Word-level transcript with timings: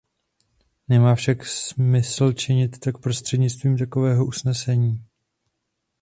Nemá 0.87 1.15
však 1.15 1.45
smysl 1.45 2.33
činit 2.33 2.79
tak 2.79 2.97
prostřednictvím 2.97 3.77
takovéhoto 3.77 4.25
usnesení. 4.27 5.05